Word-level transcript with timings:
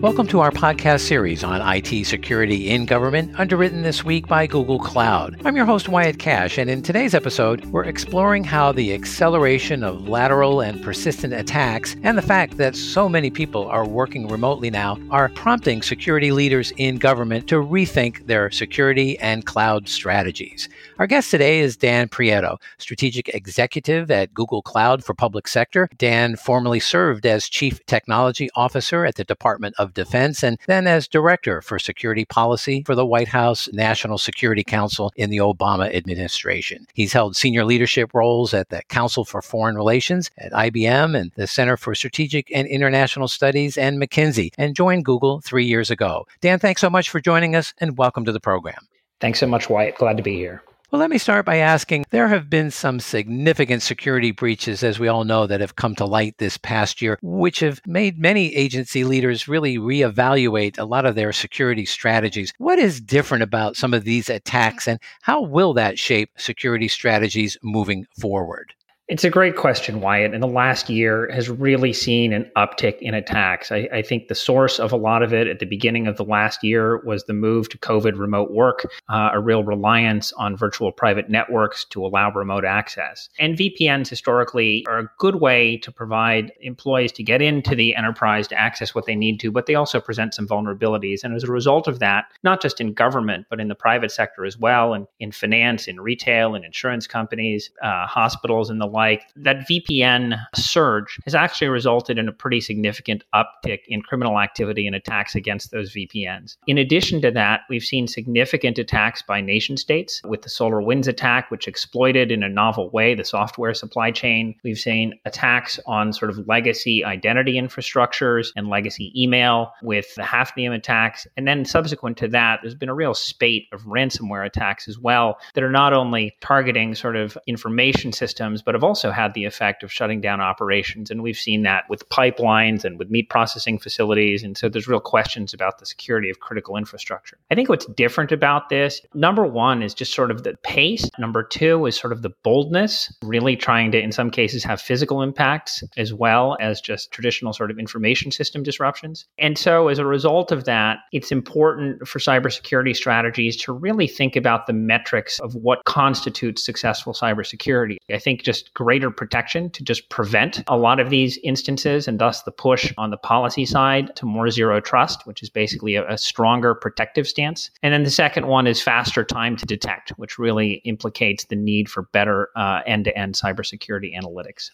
Welcome 0.00 0.28
to 0.28 0.40
our 0.40 0.50
podcast 0.50 1.00
series 1.00 1.44
on 1.44 1.60
IT 1.60 2.06
security 2.06 2.70
in 2.70 2.86
government, 2.86 3.38
underwritten 3.38 3.82
this 3.82 4.02
week 4.02 4.26
by 4.26 4.46
Google 4.46 4.78
Cloud. 4.78 5.38
I'm 5.44 5.56
your 5.56 5.66
host, 5.66 5.90
Wyatt 5.90 6.18
Kash, 6.18 6.56
and 6.56 6.70
in 6.70 6.80
today's 6.80 7.14
episode, 7.14 7.66
we're 7.66 7.84
exploring 7.84 8.42
how 8.42 8.72
the 8.72 8.94
acceleration 8.94 9.84
of 9.84 10.08
lateral 10.08 10.62
and 10.62 10.82
persistent 10.82 11.34
attacks 11.34 11.96
and 12.02 12.16
the 12.16 12.22
fact 12.22 12.56
that 12.56 12.76
so 12.76 13.10
many 13.10 13.28
people 13.30 13.68
are 13.68 13.86
working 13.86 14.26
remotely 14.26 14.70
now 14.70 14.96
are 15.10 15.28
prompting 15.28 15.82
security 15.82 16.32
leaders 16.32 16.72
in 16.78 16.96
government 16.96 17.46
to 17.48 17.56
rethink 17.56 18.26
their 18.26 18.50
security 18.50 19.18
and 19.18 19.44
cloud 19.44 19.86
strategies. 19.86 20.66
Our 20.98 21.06
guest 21.06 21.30
today 21.30 21.60
is 21.60 21.76
Dan 21.76 22.08
Prieto, 22.08 22.56
strategic 22.78 23.28
executive 23.34 24.10
at 24.10 24.32
Google 24.32 24.62
Cloud 24.62 25.04
for 25.04 25.12
Public 25.12 25.46
Sector. 25.46 25.90
Dan 25.98 26.36
formerly 26.36 26.80
served 26.80 27.26
as 27.26 27.50
chief 27.50 27.84
technology 27.84 28.48
officer 28.54 29.04
at 29.04 29.16
the 29.16 29.24
Department 29.24 29.74
of 29.78 29.89
Defense, 29.94 30.42
and 30.42 30.58
then 30.66 30.86
as 30.86 31.08
Director 31.08 31.62
for 31.62 31.78
Security 31.78 32.24
Policy 32.24 32.82
for 32.86 32.94
the 32.94 33.06
White 33.06 33.28
House 33.28 33.68
National 33.72 34.18
Security 34.18 34.64
Council 34.64 35.12
in 35.16 35.30
the 35.30 35.38
Obama 35.38 35.94
administration. 35.94 36.86
He's 36.94 37.12
held 37.12 37.36
senior 37.36 37.64
leadership 37.64 38.14
roles 38.14 38.54
at 38.54 38.68
the 38.68 38.82
Council 38.88 39.24
for 39.24 39.42
Foreign 39.42 39.76
Relations 39.76 40.30
at 40.38 40.52
IBM 40.52 41.18
and 41.18 41.32
the 41.36 41.46
Center 41.46 41.76
for 41.76 41.94
Strategic 41.94 42.50
and 42.54 42.66
International 42.66 43.28
Studies 43.28 43.76
and 43.76 44.00
McKinsey, 44.00 44.52
and 44.58 44.74
joined 44.74 45.04
Google 45.04 45.40
three 45.40 45.64
years 45.64 45.90
ago. 45.90 46.26
Dan, 46.40 46.58
thanks 46.58 46.80
so 46.80 46.90
much 46.90 47.10
for 47.10 47.20
joining 47.20 47.56
us, 47.56 47.74
and 47.78 47.98
welcome 47.98 48.24
to 48.24 48.32
the 48.32 48.40
program. 48.40 48.86
Thanks 49.20 49.38
so 49.38 49.46
much, 49.46 49.68
Wyatt. 49.68 49.96
Glad 49.96 50.16
to 50.16 50.22
be 50.22 50.36
here. 50.36 50.62
Well, 50.90 50.98
let 50.98 51.10
me 51.10 51.18
start 51.18 51.46
by 51.46 51.58
asking 51.58 52.06
there 52.10 52.26
have 52.26 52.50
been 52.50 52.72
some 52.72 52.98
significant 52.98 53.80
security 53.80 54.32
breaches, 54.32 54.82
as 54.82 54.98
we 54.98 55.06
all 55.06 55.22
know, 55.22 55.46
that 55.46 55.60
have 55.60 55.76
come 55.76 55.94
to 55.94 56.04
light 56.04 56.38
this 56.38 56.56
past 56.56 57.00
year, 57.00 57.16
which 57.22 57.60
have 57.60 57.80
made 57.86 58.18
many 58.18 58.52
agency 58.56 59.04
leaders 59.04 59.46
really 59.46 59.78
reevaluate 59.78 60.80
a 60.80 60.84
lot 60.84 61.06
of 61.06 61.14
their 61.14 61.32
security 61.32 61.86
strategies. 61.86 62.52
What 62.58 62.80
is 62.80 63.00
different 63.00 63.44
about 63.44 63.76
some 63.76 63.94
of 63.94 64.02
these 64.02 64.28
attacks, 64.28 64.88
and 64.88 64.98
how 65.22 65.42
will 65.42 65.74
that 65.74 65.96
shape 65.96 66.30
security 66.36 66.88
strategies 66.88 67.56
moving 67.62 68.08
forward? 68.18 68.74
It's 69.10 69.24
a 69.24 69.30
great 69.30 69.56
question, 69.56 70.00
Wyatt. 70.00 70.34
And 70.34 70.40
the 70.40 70.46
last 70.46 70.88
year 70.88 71.28
has 71.32 71.50
really 71.50 71.92
seen 71.92 72.32
an 72.32 72.48
uptick 72.56 72.98
in 73.00 73.12
attacks. 73.12 73.72
I, 73.72 73.88
I, 73.92 74.02
think 74.02 74.28
the 74.28 74.36
source 74.36 74.78
of 74.78 74.92
a 74.92 74.96
lot 74.96 75.24
of 75.24 75.34
it 75.34 75.48
at 75.48 75.58
the 75.58 75.66
beginning 75.66 76.06
of 76.06 76.16
the 76.16 76.24
last 76.24 76.62
year 76.62 76.98
was 76.98 77.24
the 77.24 77.32
move 77.32 77.68
to 77.70 77.78
COVID 77.78 78.16
remote 78.16 78.52
work, 78.52 78.86
uh, 79.08 79.30
a 79.32 79.40
real 79.40 79.64
reliance 79.64 80.32
on 80.34 80.56
virtual 80.56 80.92
private 80.92 81.28
networks 81.28 81.84
to 81.86 82.06
allow 82.06 82.30
remote 82.30 82.64
access. 82.64 83.28
And 83.40 83.58
VPNs 83.58 84.06
historically 84.06 84.86
are 84.86 85.00
a 85.00 85.10
good 85.18 85.40
way 85.40 85.76
to 85.78 85.90
provide 85.90 86.52
employees 86.60 87.10
to 87.12 87.24
get 87.24 87.42
into 87.42 87.74
the 87.74 87.96
enterprise 87.96 88.46
to 88.46 88.60
access 88.60 88.94
what 88.94 89.06
they 89.06 89.16
need 89.16 89.40
to, 89.40 89.50
but 89.50 89.66
they 89.66 89.74
also 89.74 90.00
present 90.00 90.34
some 90.34 90.46
vulnerabilities. 90.46 91.24
And 91.24 91.34
as 91.34 91.42
a 91.42 91.50
result 91.50 91.88
of 91.88 91.98
that, 91.98 92.26
not 92.44 92.62
just 92.62 92.80
in 92.80 92.92
government, 92.92 93.46
but 93.50 93.58
in 93.58 93.66
the 93.66 93.74
private 93.74 94.12
sector 94.12 94.44
as 94.44 94.56
well, 94.56 94.94
and 94.94 95.08
in 95.18 95.32
finance, 95.32 95.88
in 95.88 96.00
retail, 96.00 96.54
and 96.54 96.64
insurance 96.64 97.08
companies, 97.08 97.72
uh, 97.82 98.06
hospitals, 98.06 98.70
and 98.70 98.80
the 98.80 98.86
like 98.86 98.99
like, 99.00 99.22
that 99.36 99.66
VPN 99.66 100.38
surge 100.54 101.18
has 101.24 101.34
actually 101.34 101.68
resulted 101.68 102.18
in 102.18 102.28
a 102.28 102.32
pretty 102.32 102.60
significant 102.60 103.24
uptick 103.34 103.78
in 103.88 104.02
criminal 104.02 104.38
activity 104.38 104.86
and 104.86 104.94
attacks 104.94 105.34
against 105.34 105.70
those 105.70 105.94
VPNs. 105.94 106.58
In 106.66 106.76
addition 106.76 107.22
to 107.22 107.30
that, 107.30 107.60
we've 107.70 107.82
seen 107.82 108.06
significant 108.06 108.78
attacks 108.78 109.22
by 109.22 109.40
nation 109.40 109.78
states 109.78 110.20
with 110.26 110.42
the 110.42 110.50
SolarWinds 110.50 111.08
attack, 111.08 111.50
which 111.50 111.66
exploited 111.66 112.30
in 112.30 112.42
a 112.42 112.48
novel 112.48 112.90
way 112.90 113.14
the 113.14 113.24
software 113.24 113.72
supply 113.72 114.10
chain. 114.10 114.54
We've 114.64 114.78
seen 114.78 115.14
attacks 115.24 115.80
on 115.86 116.12
sort 116.12 116.30
of 116.30 116.46
legacy 116.46 117.02
identity 117.02 117.54
infrastructures 117.54 118.48
and 118.54 118.68
legacy 118.68 119.14
email 119.16 119.72
with 119.82 120.14
the 120.14 120.22
Hafnium 120.22 120.74
attacks. 120.74 121.26
And 121.38 121.48
then 121.48 121.64
subsequent 121.64 122.18
to 122.18 122.28
that, 122.28 122.60
there's 122.60 122.74
been 122.74 122.90
a 122.90 122.94
real 122.94 123.14
spate 123.14 123.66
of 123.72 123.84
ransomware 123.84 124.44
attacks 124.44 124.88
as 124.88 124.98
well 124.98 125.38
that 125.54 125.64
are 125.64 125.70
not 125.70 125.94
only 125.94 126.36
targeting 126.42 126.94
sort 126.94 127.16
of 127.16 127.38
information 127.46 128.12
systems, 128.12 128.60
but 128.60 128.74
have 128.80 128.88
also 128.88 129.10
had 129.10 129.34
the 129.34 129.44
effect 129.44 129.82
of 129.82 129.92
shutting 129.92 130.22
down 130.22 130.40
operations. 130.40 131.10
And 131.10 131.22
we've 131.22 131.36
seen 131.36 131.62
that 131.64 131.84
with 131.90 132.08
pipelines 132.08 132.82
and 132.82 132.98
with 132.98 133.10
meat 133.10 133.28
processing 133.28 133.78
facilities. 133.78 134.42
And 134.42 134.56
so 134.56 134.70
there's 134.70 134.88
real 134.88 135.00
questions 135.00 135.52
about 135.52 135.78
the 135.78 135.86
security 135.86 136.30
of 136.30 136.40
critical 136.40 136.76
infrastructure. 136.76 137.36
I 137.50 137.54
think 137.54 137.68
what's 137.68 137.84
different 137.86 138.32
about 138.32 138.70
this, 138.70 139.02
number 139.12 139.46
one, 139.46 139.82
is 139.82 139.92
just 139.92 140.14
sort 140.14 140.30
of 140.30 140.44
the 140.44 140.56
pace. 140.62 141.10
Number 141.18 141.42
two 141.42 141.84
is 141.84 141.94
sort 141.94 142.12
of 142.12 142.22
the 142.22 142.30
boldness, 142.42 143.12
really 143.22 143.54
trying 143.54 143.92
to, 143.92 144.00
in 144.00 144.12
some 144.12 144.30
cases, 144.30 144.64
have 144.64 144.80
physical 144.80 145.20
impacts 145.20 145.84
as 145.98 146.14
well 146.14 146.56
as 146.58 146.80
just 146.80 147.10
traditional 147.10 147.52
sort 147.52 147.70
of 147.70 147.78
information 147.78 148.30
system 148.30 148.62
disruptions. 148.62 149.26
And 149.38 149.58
so 149.58 149.88
as 149.88 149.98
a 149.98 150.06
result 150.06 150.52
of 150.52 150.64
that, 150.64 151.00
it's 151.12 151.30
important 151.30 152.08
for 152.08 152.18
cybersecurity 152.18 152.96
strategies 152.96 153.56
to 153.58 153.72
really 153.72 154.06
think 154.06 154.36
about 154.36 154.66
the 154.66 154.72
metrics 154.72 155.38
of 155.40 155.54
what 155.54 155.84
constitutes 155.84 156.64
successful 156.64 157.12
cybersecurity. 157.12 157.98
I 158.10 158.18
think 158.18 158.42
just 158.42 158.69
greater 158.74 159.10
protection 159.10 159.70
to 159.70 159.82
just 159.82 160.08
prevent 160.10 160.62
a 160.68 160.76
lot 160.76 161.00
of 161.00 161.10
these 161.10 161.38
instances 161.42 162.06
and 162.06 162.18
thus 162.18 162.42
the 162.42 162.52
push 162.52 162.92
on 162.96 163.10
the 163.10 163.16
policy 163.16 163.66
side 163.66 164.14
to 164.16 164.26
more 164.26 164.50
zero 164.50 164.80
trust, 164.80 165.26
which 165.26 165.42
is 165.42 165.50
basically 165.50 165.96
a, 165.96 166.08
a 166.08 166.16
stronger 166.16 166.74
protective 166.74 167.26
stance. 167.26 167.70
And 167.82 167.92
then 167.92 168.04
the 168.04 168.10
second 168.10 168.46
one 168.46 168.66
is 168.66 168.80
faster 168.80 169.24
time 169.24 169.56
to 169.56 169.66
detect, 169.66 170.10
which 170.10 170.38
really 170.38 170.74
implicates 170.84 171.44
the 171.44 171.56
need 171.56 171.88
for 171.88 172.02
better 172.12 172.48
end 172.86 173.04
to 173.04 173.18
end 173.18 173.34
cybersecurity 173.34 174.16
analytics. 174.16 174.70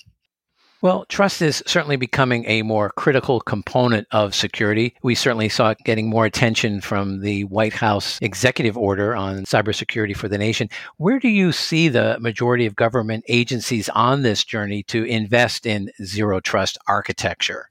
Well, 0.87 1.05
trust 1.09 1.43
is 1.43 1.65
certainly 1.67 1.97
becoming 1.97 2.45
a 2.47 2.63
more 2.63 2.91
critical 2.91 3.41
component 3.41 4.07
of 4.13 4.37
security. 4.37 4.95
We 5.03 5.17
certainly 5.17 5.49
saw 5.49 5.71
it 5.71 5.79
getting 5.85 6.09
more 6.09 6.27
attention 6.27 6.81
from 6.81 7.23
the 7.23 7.43
White 7.43 7.73
House 7.73 8.21
executive 8.23 8.79
order 8.79 9.17
on 9.17 9.47
cybersecurity 9.47 10.17
for 10.17 10.29
the 10.29 10.39
nation. 10.39 10.69
Where 10.99 11.19
do 11.19 11.27
you 11.27 11.51
see 11.51 11.89
the 11.89 12.19
majority 12.21 12.67
of 12.67 12.77
government 12.77 13.25
agencies 13.27 13.89
on 13.89 14.23
this 14.23 14.45
journey 14.45 14.85
to 14.85 15.03
invest 15.03 15.67
in 15.67 15.91
zero 16.05 16.39
trust 16.39 16.79
architecture? 16.87 17.69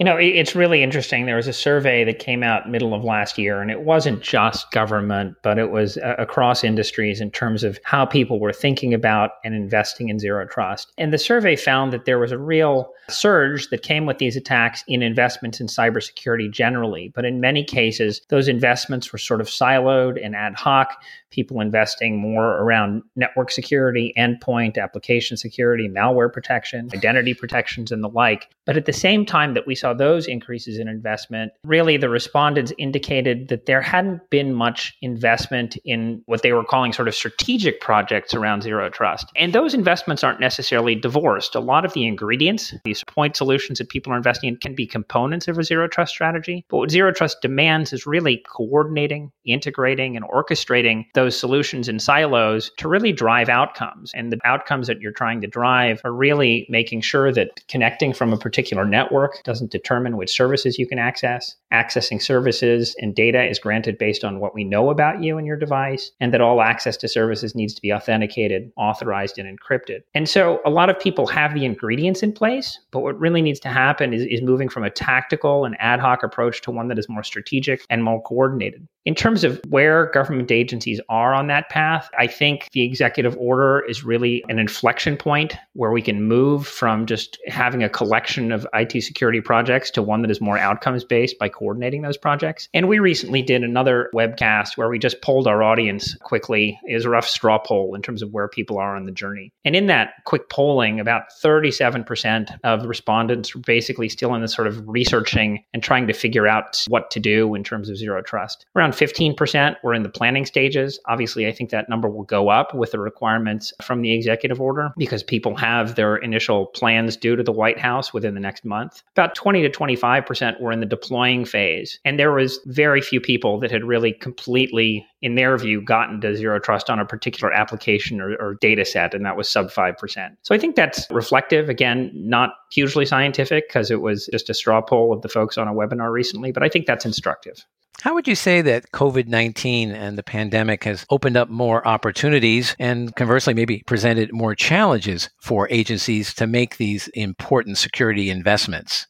You 0.00 0.06
know, 0.06 0.16
it's 0.16 0.56
really 0.56 0.82
interesting. 0.82 1.26
There 1.26 1.36
was 1.36 1.46
a 1.46 1.52
survey 1.52 2.04
that 2.04 2.20
came 2.20 2.42
out 2.42 2.70
middle 2.70 2.94
of 2.94 3.04
last 3.04 3.36
year, 3.36 3.60
and 3.60 3.70
it 3.70 3.82
wasn't 3.82 4.22
just 4.22 4.70
government, 4.70 5.36
but 5.42 5.58
it 5.58 5.70
was 5.70 5.98
uh, 5.98 6.14
across 6.16 6.64
industries 6.64 7.20
in 7.20 7.30
terms 7.30 7.62
of 7.62 7.78
how 7.84 8.06
people 8.06 8.40
were 8.40 8.50
thinking 8.50 8.94
about 8.94 9.32
and 9.44 9.54
investing 9.54 10.08
in 10.08 10.18
zero 10.18 10.46
trust. 10.46 10.90
And 10.96 11.12
the 11.12 11.18
survey 11.18 11.54
found 11.54 11.92
that 11.92 12.06
there 12.06 12.18
was 12.18 12.32
a 12.32 12.38
real 12.38 12.94
surge 13.10 13.68
that 13.68 13.82
came 13.82 14.06
with 14.06 14.16
these 14.16 14.36
attacks 14.36 14.82
in 14.88 15.02
investments 15.02 15.60
in 15.60 15.66
cybersecurity 15.66 16.50
generally. 16.50 17.12
But 17.14 17.26
in 17.26 17.38
many 17.38 17.62
cases, 17.62 18.22
those 18.30 18.48
investments 18.48 19.12
were 19.12 19.18
sort 19.18 19.42
of 19.42 19.48
siloed 19.48 20.18
and 20.24 20.34
ad 20.34 20.54
hoc 20.54 20.96
people 21.30 21.60
investing 21.60 22.18
more 22.18 22.58
around 22.58 23.02
network 23.16 23.50
security, 23.50 24.12
endpoint, 24.18 24.76
application 24.76 25.36
security, 25.36 25.88
malware 25.88 26.32
protection, 26.32 26.90
identity 26.92 27.34
protections, 27.34 27.92
and 27.92 28.02
the 28.02 28.08
like. 28.08 28.48
But 28.66 28.76
at 28.76 28.86
the 28.86 28.92
same 28.92 29.24
time 29.24 29.54
that 29.54 29.66
we 29.66 29.74
saw 29.74 29.89
those 29.94 30.26
increases 30.26 30.78
in 30.78 30.88
investment, 30.88 31.52
really 31.64 31.96
the 31.96 32.08
respondents 32.08 32.72
indicated 32.78 33.48
that 33.48 33.66
there 33.66 33.82
hadn't 33.82 34.28
been 34.30 34.54
much 34.54 34.96
investment 35.02 35.76
in 35.84 36.22
what 36.26 36.42
they 36.42 36.52
were 36.52 36.64
calling 36.64 36.92
sort 36.92 37.08
of 37.08 37.14
strategic 37.14 37.80
projects 37.80 38.34
around 38.34 38.62
zero 38.62 38.88
trust. 38.90 39.26
And 39.36 39.52
those 39.52 39.74
investments 39.74 40.24
aren't 40.24 40.40
necessarily 40.40 40.94
divorced. 40.94 41.54
A 41.54 41.60
lot 41.60 41.84
of 41.84 41.92
the 41.92 42.06
ingredients, 42.06 42.74
these 42.84 43.04
point 43.04 43.36
solutions 43.36 43.78
that 43.78 43.88
people 43.88 44.12
are 44.12 44.16
investing 44.16 44.48
in, 44.48 44.56
can 44.56 44.74
be 44.74 44.86
components 44.86 45.48
of 45.48 45.58
a 45.58 45.64
zero 45.64 45.88
trust 45.88 46.12
strategy. 46.12 46.64
But 46.68 46.78
what 46.78 46.90
zero 46.90 47.12
trust 47.12 47.42
demands 47.42 47.92
is 47.92 48.06
really 48.06 48.42
coordinating, 48.48 49.32
integrating, 49.44 50.16
and 50.16 50.24
orchestrating 50.26 51.06
those 51.14 51.38
solutions 51.38 51.88
in 51.88 51.98
silos 51.98 52.70
to 52.78 52.88
really 52.88 53.12
drive 53.12 53.48
outcomes. 53.48 54.12
And 54.14 54.32
the 54.32 54.38
outcomes 54.44 54.86
that 54.86 55.00
you're 55.00 55.12
trying 55.12 55.40
to 55.40 55.46
drive 55.46 56.00
are 56.04 56.12
really 56.12 56.66
making 56.68 57.00
sure 57.02 57.32
that 57.32 57.66
connecting 57.68 58.12
from 58.12 58.32
a 58.32 58.38
particular 58.38 58.84
network 58.84 59.42
doesn't 59.44 59.70
determine 59.80 60.16
which 60.16 60.36
services 60.36 60.78
you 60.78 60.86
can 60.86 60.98
access. 60.98 61.56
Accessing 61.72 62.20
services 62.20 62.94
and 62.98 63.14
data 63.14 63.42
is 63.42 63.58
granted 63.58 63.96
based 63.98 64.24
on 64.24 64.40
what 64.40 64.54
we 64.54 64.64
know 64.64 64.90
about 64.90 65.22
you 65.22 65.38
and 65.38 65.46
your 65.46 65.56
device, 65.56 66.10
and 66.20 66.34
that 66.34 66.40
all 66.40 66.60
access 66.60 66.96
to 66.98 67.08
services 67.08 67.54
needs 67.54 67.74
to 67.74 67.82
be 67.82 67.92
authenticated, 67.92 68.70
authorized, 68.76 69.38
and 69.38 69.58
encrypted. 69.58 70.00
And 70.14 70.28
so 70.28 70.60
a 70.64 70.70
lot 70.70 70.90
of 70.90 70.98
people 70.98 71.26
have 71.28 71.54
the 71.54 71.64
ingredients 71.64 72.22
in 72.22 72.32
place, 72.32 72.78
but 72.90 73.00
what 73.00 73.18
really 73.18 73.42
needs 73.42 73.60
to 73.60 73.68
happen 73.68 74.12
is, 74.12 74.22
is 74.22 74.42
moving 74.42 74.68
from 74.68 74.84
a 74.84 74.90
tactical 74.90 75.64
and 75.64 75.76
ad 75.78 76.00
hoc 76.00 76.22
approach 76.22 76.60
to 76.62 76.70
one 76.70 76.88
that 76.88 76.98
is 76.98 77.08
more 77.08 77.22
strategic 77.22 77.84
and 77.88 78.04
more 78.04 78.22
coordinated. 78.22 78.86
In 79.06 79.14
terms 79.14 79.44
of 79.44 79.58
where 79.70 80.10
government 80.12 80.50
agencies 80.50 81.00
are 81.08 81.32
on 81.32 81.46
that 81.46 81.70
path, 81.70 82.10
I 82.18 82.26
think 82.26 82.68
the 82.72 82.82
executive 82.82 83.34
order 83.38 83.82
is 83.88 84.04
really 84.04 84.44
an 84.50 84.58
inflection 84.58 85.16
point 85.16 85.56
where 85.72 85.90
we 85.90 86.02
can 86.02 86.24
move 86.24 86.66
from 86.66 87.06
just 87.06 87.38
having 87.46 87.82
a 87.82 87.88
collection 87.88 88.52
of 88.52 88.66
IT 88.74 89.02
security 89.02 89.40
projects 89.40 89.90
to 89.92 90.02
one 90.02 90.20
that 90.20 90.30
is 90.30 90.42
more 90.42 90.58
outcomes 90.58 91.02
based 91.02 91.38
by 91.38 91.48
coordinating 91.48 92.02
those 92.02 92.18
projects. 92.18 92.68
And 92.74 92.88
we 92.88 92.98
recently 92.98 93.40
did 93.40 93.64
another 93.64 94.10
webcast 94.14 94.76
where 94.76 94.90
we 94.90 94.98
just 94.98 95.22
polled 95.22 95.46
our 95.46 95.62
audience 95.62 96.14
quickly. 96.16 96.78
It 96.86 96.94
was 96.94 97.06
a 97.06 97.10
rough 97.10 97.26
straw 97.26 97.58
poll 97.58 97.94
in 97.94 98.02
terms 98.02 98.20
of 98.20 98.32
where 98.32 98.48
people 98.48 98.76
are 98.76 98.96
on 98.96 99.06
the 99.06 99.12
journey. 99.12 99.50
And 99.64 99.74
in 99.74 99.86
that 99.86 100.12
quick 100.26 100.50
polling, 100.50 101.00
about 101.00 101.22
37% 101.42 102.58
of 102.64 102.84
respondents 102.84 103.54
were 103.54 103.62
basically 103.62 104.10
still 104.10 104.34
in 104.34 104.42
the 104.42 104.48
sort 104.48 104.68
of 104.68 104.86
researching 104.86 105.64
and 105.72 105.82
trying 105.82 106.06
to 106.06 106.12
figure 106.12 106.46
out 106.46 106.84
what 106.88 107.10
to 107.12 107.20
do 107.20 107.54
in 107.54 107.64
terms 107.64 107.88
of 107.88 107.96
zero 107.96 108.20
trust. 108.20 108.66
Around 108.76 108.89
around 108.90 109.36
15% 109.36 109.76
were 109.82 109.94
in 109.94 110.02
the 110.02 110.08
planning 110.08 110.44
stages. 110.44 110.98
Obviously, 111.06 111.46
I 111.46 111.52
think 111.52 111.70
that 111.70 111.88
number 111.88 112.08
will 112.08 112.24
go 112.24 112.48
up 112.48 112.74
with 112.74 112.92
the 112.92 112.98
requirements 112.98 113.72
from 113.82 114.02
the 114.02 114.12
executive 114.12 114.60
order 114.60 114.90
because 114.96 115.22
people 115.22 115.54
have 115.56 115.94
their 115.94 116.16
initial 116.16 116.66
plans 116.66 117.16
due 117.16 117.36
to 117.36 117.42
the 117.42 117.52
White 117.52 117.78
House 117.78 118.12
within 118.12 118.34
the 118.34 118.40
next 118.40 118.64
month. 118.64 119.02
About 119.12 119.34
20 119.34 119.62
to 119.62 119.70
25% 119.70 120.60
were 120.60 120.72
in 120.72 120.80
the 120.80 120.86
deploying 120.86 121.44
phase. 121.44 121.98
And 122.04 122.18
there 122.18 122.32
was 122.32 122.58
very 122.66 123.00
few 123.00 123.20
people 123.20 123.60
that 123.60 123.70
had 123.70 123.84
really 123.84 124.12
completely, 124.12 125.06
in 125.22 125.34
their 125.34 125.56
view, 125.56 125.82
gotten 125.82 126.20
to 126.22 126.36
zero 126.36 126.58
trust 126.58 126.90
on 126.90 126.98
a 126.98 127.04
particular 127.04 127.52
application 127.52 128.20
or, 128.20 128.34
or 128.36 128.54
data 128.60 128.84
set, 128.84 129.14
and 129.14 129.24
that 129.24 129.36
was 129.36 129.48
sub 129.48 129.70
5%. 129.70 130.36
So 130.42 130.54
I 130.54 130.58
think 130.58 130.76
that's 130.76 131.06
reflective. 131.10 131.68
Again, 131.68 132.10
not 132.14 132.50
hugely 132.72 133.06
scientific 133.06 133.68
because 133.68 133.90
it 133.90 134.00
was 134.00 134.28
just 134.32 134.50
a 134.50 134.54
straw 134.54 134.80
poll 134.80 135.12
of 135.12 135.22
the 135.22 135.28
folks 135.28 135.58
on 135.58 135.68
a 135.68 135.72
webinar 135.72 136.10
recently, 136.10 136.52
but 136.52 136.62
I 136.62 136.68
think 136.68 136.86
that's 136.86 137.04
instructive. 137.04 137.64
How 138.02 138.14
would 138.14 138.26
you 138.26 138.34
say 138.34 138.62
that 138.62 138.92
COVID 138.92 139.26
19 139.26 139.90
and 139.90 140.16
the 140.16 140.22
pandemic 140.22 140.84
has 140.84 141.04
opened 141.10 141.36
up 141.36 141.50
more 141.50 141.86
opportunities 141.86 142.74
and 142.78 143.14
conversely, 143.14 143.52
maybe 143.52 143.82
presented 143.86 144.32
more 144.32 144.54
challenges 144.54 145.28
for 145.42 145.68
agencies 145.70 146.32
to 146.34 146.46
make 146.46 146.76
these 146.76 147.08
important 147.08 147.76
security 147.76 148.30
investments? 148.30 149.06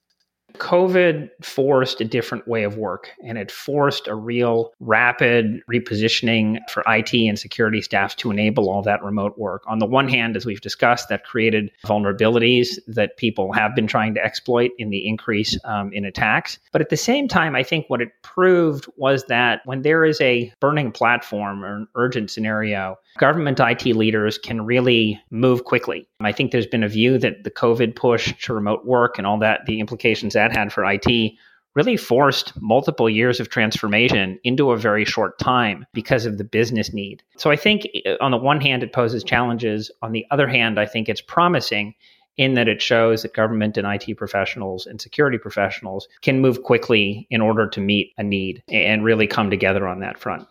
COVID 0.61 1.31
forced 1.43 2.01
a 2.01 2.05
different 2.05 2.47
way 2.47 2.65
of 2.65 2.77
work 2.77 3.11
and 3.25 3.39
it 3.39 3.51
forced 3.51 4.07
a 4.07 4.15
real 4.15 4.73
rapid 4.79 5.63
repositioning 5.73 6.59
for 6.71 6.85
IT 6.87 7.15
and 7.15 7.39
security 7.39 7.81
staff 7.81 8.15
to 8.17 8.31
enable 8.31 8.69
all 8.69 8.83
that 8.83 9.03
remote 9.03 9.39
work. 9.39 9.63
On 9.67 9.79
the 9.79 9.87
one 9.87 10.09
hand, 10.09 10.37
as 10.37 10.45
we've 10.45 10.61
discussed, 10.61 11.09
that 11.09 11.25
created 11.25 11.71
vulnerabilities 11.85 12.79
that 12.87 13.17
people 13.17 13.53
have 13.53 13.75
been 13.75 13.87
trying 13.87 14.15
to 14.15 14.23
exploit 14.23 14.71
in 14.79 14.91
the 14.91 15.09
increase 15.09 15.59
um, 15.65 15.93
in 15.95 16.05
attacks. 16.05 16.59
But 16.73 16.83
at 16.83 16.91
the 16.91 16.97
same 16.97 17.27
time, 17.27 17.57
I 17.57 17.63
think 17.63 17.89
what 17.89 18.03
it 18.03 18.11
proved 18.23 18.87
was 18.97 19.25
that 19.25 19.63
when 19.65 19.81
there 19.83 20.05
is 20.05 20.21
a 20.21 20.53
burning 20.61 20.93
platform 20.93 21.65
or 21.65 21.77
an 21.77 21.89
urgent 21.95 22.31
scenario, 22.31 22.99
government 23.19 23.59
IT 23.61 23.87
leaders 23.87 24.37
can 24.37 24.67
really 24.67 25.21
move 25.31 25.65
quickly. 25.65 26.07
I 26.21 26.33
think 26.33 26.53
there's 26.53 26.67
been 26.67 26.85
a 26.85 26.89
view 26.89 27.19
that 27.19 27.45
the 27.45 27.51
COVID 27.51 27.97
push 27.97 28.35
to 28.45 28.53
remote 28.55 28.85
work 28.85 29.17
and 29.17 29.27
all 29.27 29.39
that, 29.39 29.65
the 29.67 29.81
implications 29.81 30.35
that 30.35 30.50
had 30.51 30.73
for 30.73 30.85
IT, 30.85 31.33
really 31.75 31.97
forced 31.97 32.53
multiple 32.61 33.09
years 33.09 33.39
of 33.41 33.49
transformation 33.49 34.39
into 34.45 34.71
a 34.71 34.77
very 34.77 35.05
short 35.05 35.39
time 35.39 35.87
because 35.93 36.27
of 36.27 36.39
the 36.39 36.45
business 36.45 36.93
need. 36.93 37.23
So 37.37 37.51
I 37.51 37.57
think 37.57 37.87
uh, 38.07 38.17
on 38.21 38.33
the 38.33 38.37
one 38.37 38.61
hand, 38.61 38.83
it 38.83 38.93
poses 38.93 39.23
challenges. 39.23 39.91
On 40.03 40.13
the 40.13 40.27
other 40.31 40.49
hand, 40.49 40.81
I 40.81 40.87
think 40.87 41.09
it's 41.09 41.21
promising 41.21 41.95
in 42.37 42.55
that 42.55 42.69
it 42.69 42.81
shows 42.81 43.23
that 43.23 43.35
government 43.35 43.77
and 43.77 43.87
IT 43.87 44.17
professionals 44.17 44.87
and 44.87 45.01
security 45.01 45.39
professionals 45.39 46.09
can 46.23 46.41
move 46.41 46.63
quickly 46.63 47.27
in 47.31 47.41
order 47.41 47.69
to 47.69 47.81
meet 47.81 48.15
a 48.17 48.23
need 48.23 48.63
and 48.69 49.05
really 49.05 49.27
come 49.27 49.51
together 49.51 49.87
on 49.87 50.01
that 50.01 50.19
front. 50.19 50.47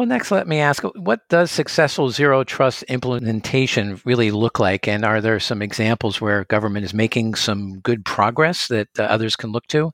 Well, 0.00 0.06
next, 0.06 0.30
let 0.30 0.48
me 0.48 0.60
ask 0.60 0.82
what 0.82 1.28
does 1.28 1.50
successful 1.50 2.08
zero 2.08 2.42
trust 2.42 2.84
implementation 2.84 4.00
really 4.06 4.30
look 4.30 4.58
like? 4.58 4.88
And 4.88 5.04
are 5.04 5.20
there 5.20 5.38
some 5.38 5.60
examples 5.60 6.22
where 6.22 6.44
government 6.44 6.86
is 6.86 6.94
making 6.94 7.34
some 7.34 7.80
good 7.80 8.02
progress 8.06 8.68
that 8.68 8.88
uh, 8.98 9.02
others 9.02 9.36
can 9.36 9.52
look 9.52 9.66
to? 9.66 9.92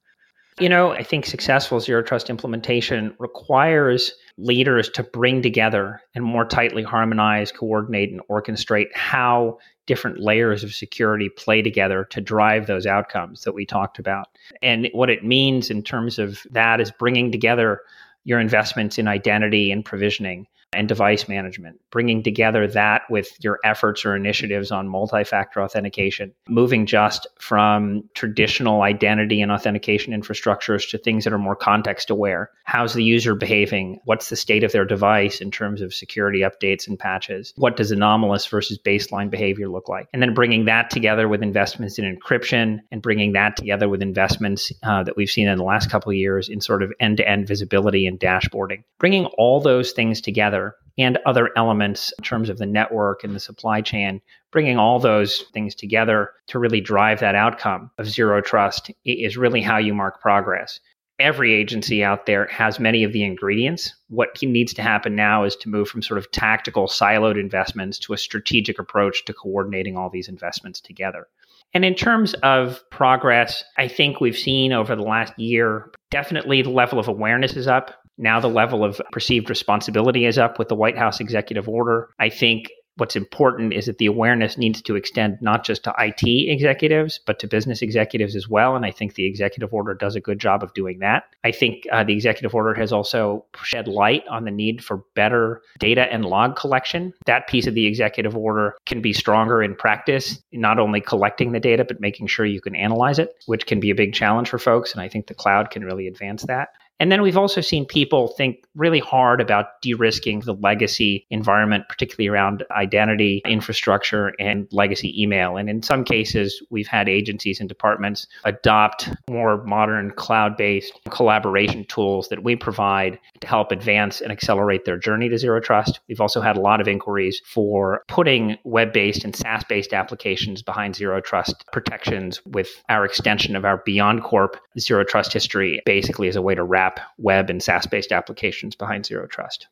You 0.61 0.69
know, 0.69 0.93
I 0.93 1.03
think 1.03 1.26
successful 1.26 1.81
zero 1.81 2.05
trust 2.05 2.31
implementation 2.31 3.17
requires 3.19 4.12
leaders 4.38 4.88
to 4.91 5.03
bring 5.03 5.43
together 5.43 6.00
and 6.14 6.23
more 6.23 6.44
tightly 6.44 6.85
harmonize, 6.85 7.50
coordinate, 7.50 8.12
and 8.12 8.20
orchestrate 8.31 8.94
how 8.94 9.58
different 9.87 10.20
layers 10.20 10.62
of 10.62 10.73
security 10.73 11.29
play 11.31 11.62
together 11.62 12.05
to 12.11 12.20
drive 12.20 12.69
those 12.69 12.87
outcomes 12.87 13.43
that 13.43 13.55
we 13.55 13.67
talked 13.67 13.99
about. 13.99 14.29
And 14.62 14.88
what 14.93 15.11
it 15.11 15.25
means 15.25 15.69
in 15.69 15.82
terms 15.82 16.20
of 16.20 16.47
that 16.53 16.81
is 16.81 16.93
bringing 16.93 17.32
together 17.32 17.81
your 18.26 18.40
investments 18.40 18.99
in 18.99 19.06
identity 19.06 19.70
and 19.70 19.84
provisioning 19.84 20.46
and 20.72 20.88
device 20.88 21.28
management, 21.28 21.80
bringing 21.90 22.22
together 22.22 22.66
that 22.66 23.02
with 23.08 23.32
your 23.42 23.58
efforts 23.64 24.04
or 24.04 24.14
initiatives 24.14 24.70
on 24.70 24.88
multi 24.88 25.24
factor 25.24 25.62
authentication, 25.62 26.32
moving 26.48 26.86
just 26.86 27.26
from 27.40 28.02
traditional 28.14 28.82
identity 28.82 29.40
and 29.40 29.52
authentication 29.52 30.12
infrastructures 30.12 30.88
to 30.90 30.98
things 30.98 31.24
that 31.24 31.32
are 31.32 31.38
more 31.38 31.56
context 31.56 32.10
aware. 32.10 32.50
How's 32.64 32.94
the 32.94 33.04
user 33.04 33.34
behaving? 33.34 34.00
What's 34.04 34.28
the 34.28 34.36
state 34.36 34.64
of 34.64 34.72
their 34.72 34.84
device 34.84 35.40
in 35.40 35.50
terms 35.50 35.80
of 35.80 35.94
security 35.94 36.40
updates 36.40 36.86
and 36.88 36.98
patches? 36.98 37.52
What 37.56 37.76
does 37.76 37.90
anomalous 37.90 38.46
versus 38.46 38.78
baseline 38.78 39.30
behavior 39.30 39.69
look 39.69 39.88
like? 39.88 40.08
And 40.12 40.20
then 40.20 40.34
bringing 40.34 40.64
that 40.66 40.90
together 40.90 41.28
with 41.28 41.42
investments 41.42 41.98
in 41.98 42.16
encryption 42.16 42.80
and 42.90 43.02
bringing 43.02 43.32
that 43.32 43.56
together 43.56 43.88
with 43.88 44.02
investments 44.02 44.72
uh, 44.82 45.02
that 45.04 45.16
we've 45.16 45.30
seen 45.30 45.48
in 45.48 45.58
the 45.58 45.64
last 45.64 45.90
couple 45.90 46.10
of 46.10 46.16
years 46.16 46.48
in 46.48 46.60
sort 46.60 46.82
of 46.82 46.92
end 47.00 47.19
to 47.19 47.28
end 47.28 47.46
visibility 47.46 48.06
and 48.06 48.19
dashboarding. 48.19 48.82
Bringing 48.98 49.26
all 49.38 49.60
those 49.60 49.92
things 49.92 50.20
together 50.20 50.56
and 50.99 51.19
other 51.26 51.50
elements 51.56 52.12
in 52.19 52.25
terms 52.25 52.49
of 52.49 52.58
the 52.58 52.67
network 52.67 53.23
and 53.23 53.35
the 53.35 53.41
supply 53.41 53.81
chain, 53.81 54.20
bringing 54.50 54.79
all 54.79 54.99
those 54.99 55.44
things 55.53 55.75
together 55.75 56.31
to 56.47 56.58
really 56.58 56.81
drive 56.81 57.20
that 57.20 57.35
outcome 57.35 57.91
of 57.99 58.06
zero 58.06 58.41
trust 58.41 58.91
is 59.05 59.37
really 59.37 59.61
how 59.61 59.76
you 59.76 59.93
mark 59.93 60.20
progress. 60.20 60.81
Every 61.19 61.55
agency 61.55 62.05
out 62.05 62.26
there 62.26 62.47
has 62.49 62.79
many 62.79 63.03
of 63.03 63.12
the 63.12 63.25
ingredients. 63.25 63.94
What 64.08 64.37
needs 64.43 64.75
to 64.75 64.82
happen 64.82 65.17
now 65.17 65.44
is 65.44 65.56
to 65.56 65.69
move 65.69 65.88
from 65.88 66.03
sort 66.03 66.19
of 66.19 66.31
tactical 66.31 66.88
siloed 66.88 67.41
investments 67.41 67.99
to 68.00 68.12
a 68.12 68.19
strategic 68.19 68.79
approach 68.79 69.25
to 69.25 69.32
coordinating 69.32 69.97
all 69.97 70.11
these 70.11 70.29
investments 70.29 70.79
together. 70.81 71.26
And 71.73 71.85
in 71.85 71.94
terms 71.94 72.35
of 72.43 72.82
progress, 72.91 73.64
I 73.79 73.88
think 73.88 74.20
we've 74.20 74.37
seen 74.37 74.73
over 74.73 74.94
the 74.94 75.03
last 75.03 75.38
year, 75.38 75.91
definitely 76.11 76.62
the 76.62 76.70
level 76.70 76.99
of 76.99 77.08
awareness 77.08 77.56
is 77.56 77.67
up. 77.67 77.93
Now 78.18 78.40
the 78.40 78.48
level 78.48 78.84
of 78.84 79.00
perceived 79.12 79.50
responsibility 79.50 80.24
is 80.26 80.38
up 80.38 80.58
with 80.58 80.68
the 80.68 80.74
White 80.74 80.98
House 80.98 81.20
executive 81.20 81.68
order. 81.68 82.08
I 82.18 82.28
think 82.28 82.70
what's 82.96 83.16
important 83.16 83.74
is 83.74 83.86
that 83.86 83.98
the 83.98 84.06
awareness 84.06 84.56
needs 84.56 84.80
to 84.82 84.96
extend 84.96 85.38
not 85.40 85.64
just 85.64 85.84
to 85.84 85.94
IT 85.98 86.22
executives, 86.24 87.20
but 87.26 87.38
to 87.38 87.46
business 87.46 87.82
executives 87.82 88.34
as 88.34 88.48
well. 88.48 88.74
And 88.74 88.84
I 88.84 88.90
think 88.90 89.14
the 89.14 89.26
executive 89.26 89.72
order 89.72 89.94
does 89.94 90.16
a 90.16 90.20
good 90.20 90.38
job 90.38 90.62
of 90.62 90.72
doing 90.74 90.98
that. 91.00 91.24
I 91.44 91.52
think 91.52 91.84
uh, 91.92 92.04
the 92.04 92.14
executive 92.14 92.54
order 92.54 92.74
has 92.74 92.92
also 92.92 93.44
shed 93.62 93.86
light 93.86 94.26
on 94.28 94.44
the 94.44 94.50
need 94.50 94.82
for 94.82 95.04
better 95.14 95.62
data 95.78 96.10
and 96.10 96.24
log 96.24 96.56
collection. 96.56 97.12
That 97.26 97.48
piece 97.48 97.66
of 97.66 97.74
the 97.74 97.86
executive 97.86 98.36
order 98.36 98.74
can 98.86 99.02
be 99.02 99.12
stronger 99.12 99.62
in 99.62 99.74
practice, 99.74 100.40
not 100.52 100.78
only 100.78 101.00
collecting 101.00 101.52
the 101.52 101.60
data, 101.60 101.84
but 101.84 102.00
making 102.00 102.28
sure 102.28 102.46
you 102.46 102.60
can 102.60 102.74
analyze 102.74 103.19
it, 103.19 103.34
which 103.46 103.66
can 103.66 103.78
be 103.78 103.90
a 103.90 103.94
big 103.94 104.14
challenge 104.14 104.48
for 104.48 104.58
folks. 104.58 104.92
And 104.92 105.02
I 105.02 105.08
think 105.08 105.26
the 105.26 105.34
cloud 105.34 105.70
can 105.70 105.84
really 105.84 106.08
advance 106.08 106.44
that. 106.44 106.70
And 106.98 107.12
then 107.12 107.22
we've 107.22 107.36
also 107.36 107.60
seen 107.60 107.84
people 107.84 108.29
think 108.29 108.65
really 108.74 108.98
hard 108.98 109.41
about 109.41 109.81
de 109.82 109.94
risking 109.94 110.41
the 110.41 110.55
legacy 110.55 111.26
environment, 111.31 111.84
particularly 111.88 112.29
around 112.29 112.65
identity, 112.70 113.43
infrastructure, 113.46 114.32
and 114.38 114.67
legacy 114.72 115.20
email. 115.20 115.56
And 115.56 115.69
in 115.69 115.82
some 115.82 116.05
cases, 116.05 116.62
we've 116.70 116.86
had 116.86 117.08
agencies 117.08 117.60
and 117.60 117.69
departments 117.69 118.26
adopt 118.44 119.10
more 119.29 119.62
modern 119.65 120.10
cloud 120.12 120.56
based 120.56 120.93
collaboration 121.10 121.84
tools 121.84 122.29
that 122.29 122.43
we 122.43 122.56
provide 122.56 123.19
to 123.41 123.46
help 123.46 123.72
advance 123.72 124.20
and 124.20 124.32
accelerate 124.32 124.84
their 124.84 124.98
journey 124.98 125.29
to 125.29 125.38
zero 125.38 125.60
trust. 125.60 126.00
We've 126.08 126.20
also 126.20 126.41
had 126.41 126.56
a 126.56 126.60
lot 126.60 126.81
of 126.81 126.88
inquiries 126.88 127.43
for 127.44 128.03
putting 128.08 128.56
web 128.65 128.93
based 128.93 129.24
and 129.24 129.34
SaaS 129.34 129.65
based 129.69 129.93
applications 129.93 130.62
behind 130.62 130.96
zero 130.96 131.20
trust 131.20 131.65
protections 131.72 132.41
with 132.46 132.69
our 132.88 133.05
extension 133.05 133.56
of 133.56 133.65
our 133.65 133.82
BeyondCorp 133.86 134.56
zero 134.79 135.05
trust 135.05 135.32
history, 135.32 135.81
basically 135.84 136.29
as 136.29 136.36
a 136.36 136.43
way 136.43 136.55
to 136.55 136.65
wrap 136.65 136.85
wrap 136.86 137.00
web 137.19 137.50
and 137.50 137.62
SaaS 137.62 137.86
based 137.86 138.12
applications 138.12 138.74
behind 138.74 139.06
Zero 139.06 139.26
Trust. 139.26 139.66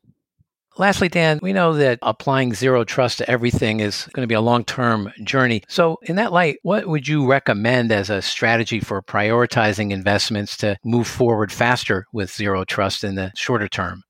Lastly, 0.77 1.09
Dan, 1.09 1.39
we 1.41 1.53
know 1.53 1.75
that 1.75 2.01
applying 2.03 2.53
zero 2.53 2.83
trust 2.83 3.19
to 3.19 3.31
everything 3.31 3.79
is 3.79 4.09
going 4.13 4.25
to 4.25 4.29
be 4.29 4.35
a 4.35 4.41
long 4.41 4.65
term 4.65 5.13
journey. 5.23 5.63
So, 5.69 5.99
in 6.03 6.17
that 6.17 6.33
light, 6.33 6.59
what 6.63 6.89
would 6.89 7.07
you 7.07 7.29
recommend 7.29 7.93
as 7.93 8.11
a 8.11 8.21
strategy 8.21 8.81
for 8.81 9.01
prioritizing 9.01 9.93
investments 9.93 10.57
to 10.59 10.77
move 10.85 11.07
forward 11.07 11.53
faster 11.53 12.07
with 12.13 12.35
zero 12.35 12.65
trust 12.65 13.05
in 13.05 13.15
the 13.15 13.31
shorter 13.37 13.69
term? 13.69 14.03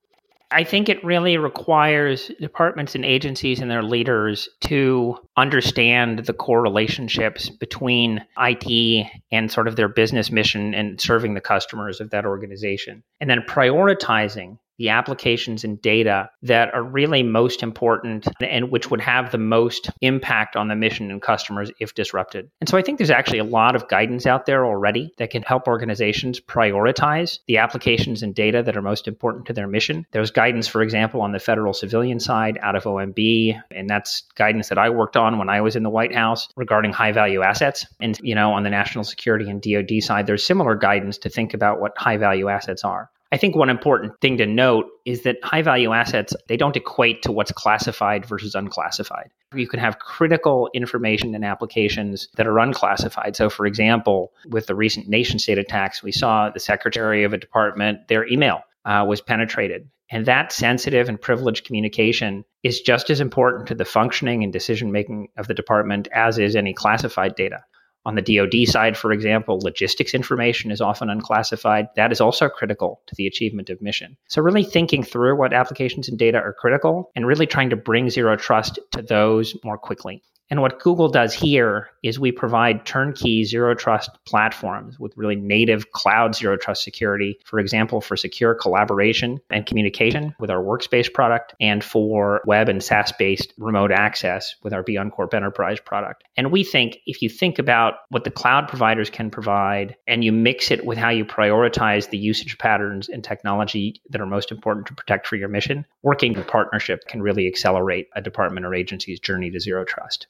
I 0.51 0.65
think 0.65 0.89
it 0.89 1.05
really 1.05 1.37
requires 1.37 2.31
departments 2.41 2.95
and 2.95 3.05
agencies 3.05 3.61
and 3.61 3.71
their 3.71 3.83
leaders 3.83 4.49
to 4.63 5.17
understand 5.37 6.21
the 6.21 6.33
core 6.33 6.63
relationships 6.63 7.49
between 7.49 8.25
IT 8.39 9.07
and 9.33 9.51
sort 9.51 9.69
of 9.69 9.77
their 9.77 9.89
business 9.89 10.31
mission 10.31 10.75
and 10.75 11.01
serving 11.01 11.35
the 11.35 11.41
customers 11.41 12.01
of 12.01 12.11
that 12.11 12.25
organization. 12.25 13.03
And 13.21 13.29
then 13.29 13.41
prioritizing 13.41 14.59
the 14.79 14.89
applications 14.89 15.65
and 15.65 15.81
data 15.81 16.29
that 16.43 16.73
are 16.75 16.83
really 16.83 17.23
most 17.23 17.63
important 17.63 18.27
and 18.41 18.71
which 18.71 18.91
would 18.91 19.01
have 19.01 19.31
the 19.31 19.39
most 19.39 19.91
impact 20.01 20.57
on 20.57 20.69
the 20.69 20.77
mission 20.77 21.11
and 21.11 21.23
customers 21.23 21.71
if 21.81 21.95
disrupted. 21.95 22.51
And 22.61 22.69
so 22.69 22.77
I 22.77 22.83
think 22.83 22.99
there's 22.99 23.11
actually 23.11 23.39
a 23.39 23.45
lot 23.45 23.77
of 23.77 23.89
guidance 23.89 24.27
out 24.27 24.47
there 24.47 24.65
already 24.65 25.13
that 25.19 25.31
can 25.31 25.43
help 25.43 25.69
organizations 25.69 26.41
prioritize 26.41 27.39
the 27.47 27.59
applications 27.59 28.23
and 28.23 28.35
data 28.35 28.63
that 28.63 28.77
are 28.77 28.83
most 28.83 29.09
important 29.09 29.47
to 29.47 29.53
their 29.53 29.67
mission. 29.67 30.07
There's 30.13 30.31
guidance, 30.31 30.67
for 30.67 30.83
example, 30.83 31.21
on 31.23 31.33
the 31.33 31.39
federal 31.39 31.73
civilian 31.73 32.21
side 32.21 32.59
out 32.63 32.77
of 32.77 32.85
OMB, 32.85 33.61
and 33.71 33.89
that's 33.89 34.23
guidance 34.35 34.69
that 34.69 34.79
I 34.79 34.91
worked 34.91 35.17
on 35.17 35.39
when 35.39 35.49
I 35.49 35.61
was 35.61 35.77
in 35.77 35.83
the 35.83 35.91
White 35.91 36.15
House 36.15 36.49
regarding 36.57 36.93
high 36.93 37.13
value 37.13 37.43
assets. 37.43 37.87
And, 38.01 38.19
you 38.23 38.35
know, 38.35 38.53
on 38.53 38.63
the 38.63 38.71
national 38.71 39.05
security 39.05 39.49
and 39.49 39.63
DoD 39.63 40.03
side, 40.03 40.27
there's 40.27 40.45
similar 40.45 40.75
guidance 40.75 41.19
to 41.19 41.29
think 41.29 41.55
about 41.55 41.81
what 41.81 41.97
high 41.97 42.17
value 42.17 42.49
assets 42.49 42.85
are. 42.85 43.11
I 43.35 43.37
think 43.37 43.57
one 43.57 43.69
important 43.69 44.13
thing 44.21 44.37
to 44.37 44.47
note 44.47 44.87
is 45.05 45.23
that 45.23 45.43
high 45.43 45.63
value 45.63 45.93
assets, 45.93 46.37
they 46.47 46.57
don't 46.57 46.77
equate 46.77 47.21
to 47.23 47.33
what's 47.33 47.51
classified 47.51 48.25
versus 48.25 48.55
unclassified. 48.55 49.29
You 49.53 49.67
can 49.67 49.81
have 49.81 49.99
critical 49.99 50.71
information 50.73 51.35
and 51.35 51.45
applications 51.45 52.29
that 52.37 52.47
are 52.47 52.61
unclassified. 52.61 53.35
So, 53.35 53.51
for 53.51 53.67
example, 53.67 54.33
with 54.51 54.69
the 54.69 54.77
recent 54.77 55.09
nation 55.09 55.41
state 55.41 55.59
attacks, 55.59 56.01
we 56.01 56.13
saw 56.13 56.49
the 56.49 56.61
secretary 56.61 57.25
of 57.25 57.33
a 57.33 57.37
department, 57.37 58.07
their 58.07 58.25
email 58.29 58.61
uh, 58.85 59.05
was 59.09 59.21
penetrated. 59.21 59.91
And 60.13 60.27
that 60.27 60.53
sensitive 60.53 61.09
and 61.09 61.21
privileged 61.21 61.67
communication 61.67 62.45
is 62.63 62.81
just 62.81 63.11
as 63.11 63.21
important 63.21 63.67
to 63.67 63.75
the 63.75 63.85
functioning 63.85 64.45
and 64.45 64.53
decision 64.53 64.93
making 64.93 65.27
of 65.37 65.49
the 65.49 65.55
department 65.55 66.07
as 66.13 66.39
is 66.39 66.55
any 66.55 66.73
classified 66.73 67.35
data. 67.35 67.65
On 68.07 68.17
the 68.17 68.23
DoD 68.23 68.69
side, 68.69 68.97
for 68.97 69.13
example, 69.13 69.59
logistics 69.63 70.13
information 70.13 70.71
is 70.71 70.81
often 70.81 71.09
unclassified. 71.09 71.89
That 71.97 72.13
is 72.13 72.21
also 72.21 72.49
critical 72.49 73.01
to 73.07 73.15
the 73.17 73.27
achievement 73.27 73.71
of 73.71 73.81
mission. 73.81 74.17
So, 74.29 74.43
really 74.43 74.65
thinking 74.65 75.03
through 75.03 75.39
what 75.39 75.55
applications 75.55 76.09
and 76.09 76.19
data 76.19 76.39
are 76.39 76.53
critical 76.53 77.11
and 77.17 77.27
really 77.27 77.47
trying 77.47 77.71
to 77.71 77.77
bring 77.77 78.11
zero 78.11 78.37
trust 78.37 78.79
to 78.93 79.03
those 79.03 79.57
more 79.65 79.79
quickly. 79.79 80.23
And 80.51 80.61
what 80.61 80.79
Google 80.79 81.09
does 81.09 81.33
here 81.33 81.89
is 82.03 82.19
we 82.19 82.31
provide 82.31 82.85
turnkey 82.85 83.45
zero 83.45 83.75
trust 83.75 84.11
platforms 84.27 85.01
with 85.01 85.17
really 85.17 85.37
native 85.37 85.91
cloud 85.93 86.35
zero 86.35 86.57
trust 86.57 86.85
security, 86.85 87.39
for 87.47 87.59
example, 87.59 88.03
for 88.03 88.17
secure 88.17 88.55
collaboration 88.55 89.41
and 89.51 89.65
communication 89.65 90.35
with 90.39 90.51
our 90.51 90.63
Workspace 90.63 91.13
product 91.13 91.55
and 91.61 91.83
for 91.83 92.43
web 92.47 92.69
and 92.69 92.83
SaaS 92.83 93.13
based 93.19 93.55
remote 93.59 93.91
access 93.91 94.55
with 94.63 94.75
our 94.75 94.85
BeyondCorp 94.85 95.33
Enterprise 95.33 95.81
product. 95.81 96.25
And 96.37 96.53
we 96.53 96.63
think 96.63 96.99
if 97.07 97.23
you 97.23 97.31
think 97.31 97.59
about 97.59 97.95
what 98.11 98.25
the 98.25 98.31
cloud 98.31 98.69
providers 98.69 99.09
can 99.09 99.31
provide 99.31 99.97
and 100.07 100.23
you 100.23 100.31
mix 100.31 100.71
it 100.71 100.85
with 100.85 100.99
how 100.99 101.09
you 101.09 101.25
prioritize 101.25 102.11
the 102.11 102.19
usage 102.19 102.59
patterns 102.59 103.09
and 103.09 103.25
technology 103.25 104.03
that 104.11 104.21
are 104.21 104.27
most 104.27 104.53
important 104.53 104.87
to 104.89 104.95
protect 104.95 105.27
for 105.27 105.37
your 105.37 105.49
mission, 105.49 105.87
working 106.03 106.35
in 106.35 106.45
partnership 106.45 107.07
can 107.09 107.23
really 107.23 107.47
accelerate 107.47 108.09
a 108.15 108.21
department 108.21 108.67
or 108.67 108.75
agency's 108.75 109.19
journey 109.19 109.51
to 109.51 109.59
zero 109.59 109.85
trust. 109.85 110.27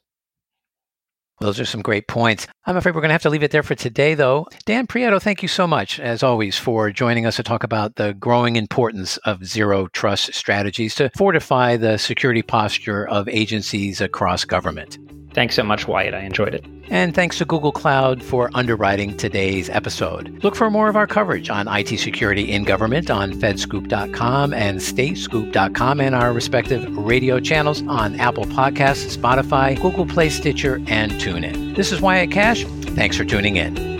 Those 1.39 1.59
are 1.59 1.65
some 1.65 1.81
great 1.81 2.07
points. 2.07 2.47
I'm 2.65 2.77
afraid 2.77 2.95
we're 2.95 3.01
going 3.01 3.09
to 3.09 3.15
have 3.15 3.21
to 3.23 3.29
leave 3.29 3.43
it 3.43 3.51
there 3.51 3.63
for 3.63 3.75
today, 3.75 4.13
though. 4.13 4.47
Dan 4.65 4.87
Prieto, 4.87 5.21
thank 5.21 5.41
you 5.41 5.49
so 5.49 5.67
much, 5.67 5.99
as 5.99 6.23
always, 6.23 6.57
for 6.57 6.91
joining 6.91 7.25
us 7.25 7.35
to 7.35 7.43
talk 7.43 7.63
about 7.63 7.95
the 7.95 8.13
growing 8.13 8.55
importance 8.55 9.17
of 9.17 9.45
zero 9.45 9.87
trust 9.87 10.33
strategies 10.33 10.95
to 10.95 11.09
fortify 11.17 11.75
the 11.75 11.97
security 11.97 12.41
posture 12.41 13.07
of 13.07 13.27
agencies 13.27 13.99
across 13.99 14.45
government. 14.45 14.97
Thanks 15.35 15.53
so 15.53 15.63
much, 15.63 15.85
Wyatt. 15.85 16.13
I 16.13 16.21
enjoyed 16.21 16.53
it. 16.55 16.65
And 16.87 17.13
thanks 17.13 17.37
to 17.39 17.45
Google 17.45 17.73
Cloud 17.73 18.23
for 18.23 18.49
underwriting 18.53 19.17
today's 19.17 19.69
episode. 19.69 20.41
Look 20.43 20.55
for 20.55 20.71
more 20.71 20.87
of 20.87 20.95
our 20.95 21.07
coverage 21.07 21.49
on 21.49 21.67
IT 21.67 21.99
security 21.99 22.49
in 22.49 22.63
government 22.63 23.09
on 23.09 23.33
fedscoop.com 23.33 24.53
and 24.53 24.79
statescoop.com 24.79 25.99
and 25.99 26.15
our 26.15 26.31
respective 26.31 26.95
radio 26.95 27.41
channels 27.41 27.83
on 27.87 28.17
Apple 28.17 28.45
Podcasts, 28.45 29.17
Spotify, 29.17 29.79
Google 29.81 30.05
Play, 30.05 30.29
Stitcher, 30.29 30.75
and 30.87 31.11
TuneIn. 31.13 31.75
This 31.75 31.91
is 31.91 31.99
Wyatt 31.99 32.31
Kash. 32.31 32.63
Thanks 32.63 33.17
for 33.17 33.25
tuning 33.25 33.57
in. 33.57 33.94